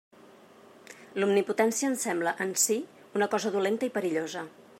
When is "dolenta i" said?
3.59-3.97